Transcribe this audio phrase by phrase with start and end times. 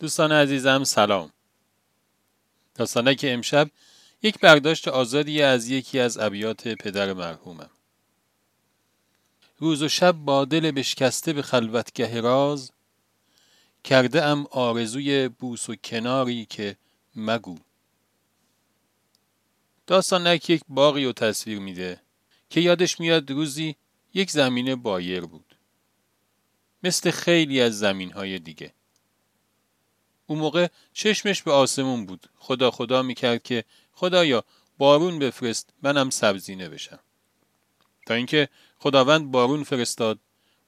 [0.00, 1.32] دوستان عزیزم سلام.
[3.18, 3.70] که امشب
[4.22, 7.70] یک برداشت آزادی از یکی از ابیات پدر مرحومم.
[9.58, 12.72] روز و شب با دل بشکسته به خلوتگه راز
[13.84, 16.76] کرده ام آرزوی بوس و کناری که
[17.16, 17.58] مگو.
[19.86, 22.00] داستانک یک باقی رو تصویر میده
[22.50, 23.76] که یادش میاد روزی
[24.14, 25.56] یک زمین بایر بود.
[26.82, 28.72] مثل خیلی از زمین های دیگه.
[30.30, 32.26] اون موقع چشمش به آسمون بود.
[32.38, 34.44] خدا خدا می‌کرد که خدایا
[34.78, 36.98] بارون بفرست منم سبزینه بشم.
[38.06, 38.48] تا اینکه
[38.78, 40.18] خداوند بارون فرستاد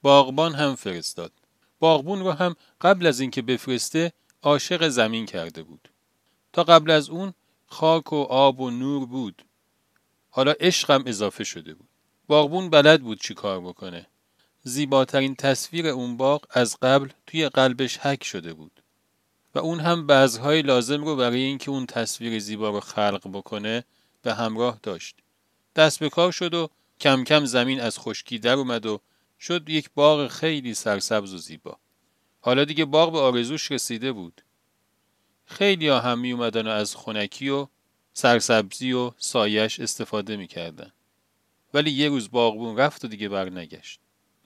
[0.02, 1.32] باغبان هم فرستاد.
[1.78, 4.12] باغبون رو هم قبل از اینکه بفرسته
[4.42, 5.88] عاشق زمین کرده بود.
[6.52, 7.34] تا قبل از اون
[7.66, 9.44] خاک و آب و نور بود.
[10.30, 11.88] حالا عشقم اضافه شده بود.
[12.26, 14.06] باغبون بلد بود چی کار بکنه.
[14.62, 18.81] زیباترین تصویر اون باغ از قبل توی قلبش حک شده بود.
[19.54, 23.84] و اون هم بعضهای لازم رو برای اینکه اون تصویر زیبا رو خلق بکنه
[24.22, 25.16] به همراه داشت.
[25.76, 29.00] دست به کار شد و کم کم زمین از خشکی در اومد و
[29.40, 31.78] شد یک باغ خیلی سرسبز و زیبا.
[32.40, 34.42] حالا دیگه باغ به آرزوش رسیده بود.
[35.44, 37.66] خیلی ها هم می اومدن و از خونکی و
[38.12, 40.92] سرسبزی و سایش استفاده می‌کردن.
[41.74, 44.00] ولی یه روز باغبون رفت و دیگه برنگشت.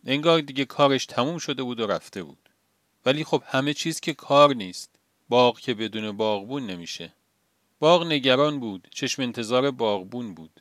[0.07, 2.49] انگار دیگه کارش تموم شده بود و رفته بود.
[3.07, 4.96] ولی خب همه چیز که کار نیست.
[5.29, 7.13] باغ که بدون باغبون نمیشه.
[7.79, 10.61] باغ نگران بود، چشم انتظار باغبون بود.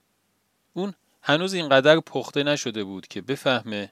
[0.74, 3.92] اون هنوز اینقدر پخته نشده بود که بفهمه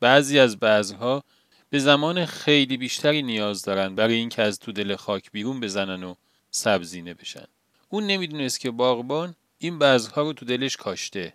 [0.00, 1.22] بعضی از بعضها
[1.70, 6.14] به زمان خیلی بیشتری نیاز دارن برای اینکه از تو دل خاک بیرون بزنن و
[6.50, 7.44] سبزینه بشن.
[7.88, 11.32] اون نمی‌دونست که باغبان این بعضها رو تو دلش کاشته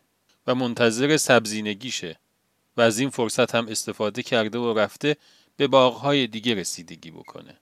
[0.48, 2.20] و منتظر سبزینگیشه
[2.78, 5.18] و از این فرصت هم استفاده کرده و رفته
[5.58, 7.58] به باغهای دیگه رسیدگی بکنه.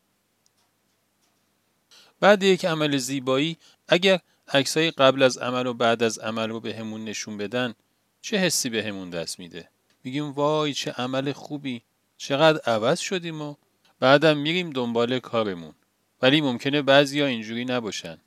[2.20, 6.76] بعد یک عمل زیبایی اگر عکسای قبل از عمل و بعد از عمل رو به
[6.76, 7.74] همون نشون بدن
[8.22, 9.70] چه حسی به دست میده؟
[10.04, 11.82] میگیم وای چه عمل خوبی
[12.18, 13.56] چقدر عوض شدیم و
[14.00, 15.74] بعدم میریم دنبال کارمون.
[16.22, 18.18] ولی ممکنه بعضیا اینجوری نباشن.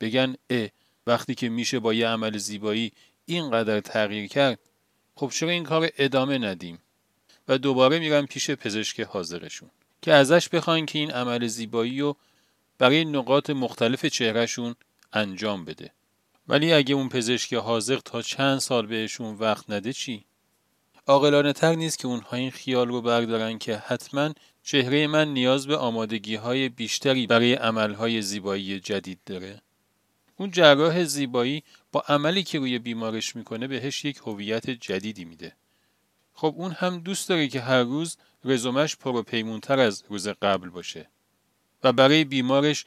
[0.00, 0.68] بگن اه
[1.06, 2.92] وقتی که میشه با یه عمل زیبایی
[3.26, 4.58] اینقدر تغییر کرد
[5.14, 6.78] خب چرا این کار ادامه ندیم؟
[7.48, 9.70] و دوباره میرن پیش پزشک حاضرشون
[10.02, 12.16] که ازش بخواین که این عمل زیبایی رو
[12.78, 14.74] برای نقاط مختلف چهرهشون
[15.12, 15.92] انجام بده.
[16.48, 20.24] ولی اگه اون پزشک حاضر تا چند سال بهشون وقت نده چی؟
[21.06, 25.76] عاقلانه تر نیست که اونها این خیال رو بردارن که حتما چهره من نیاز به
[25.76, 29.62] آمادگی های بیشتری برای عملهای زیبایی جدید داره.
[30.36, 31.62] اون جراح زیبایی
[31.92, 35.56] با عملی که روی بیمارش می‌کنه بهش یک هویت جدیدی میده.
[36.32, 40.68] خب اون هم دوست داره که هر روز رزومش پر و پیمونتر از روز قبل
[40.68, 41.10] باشه.
[41.84, 42.84] و برای بیمارش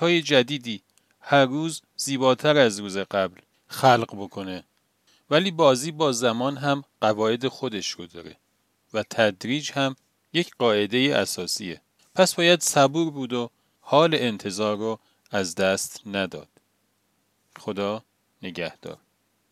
[0.00, 0.82] های جدیدی
[1.20, 4.64] هر روز زیباتر از روز قبل خلق بکنه.
[5.30, 8.36] ولی بازی با زمان هم قواعد خودش رو داره
[8.94, 9.96] و تدریج هم
[10.32, 11.80] یک قاعده اساسیه.
[12.14, 13.50] پس باید صبور بود و
[13.80, 14.98] حال انتظار رو
[15.30, 16.48] از دست نداد.
[17.58, 18.02] خدا
[18.42, 18.98] نگهدار.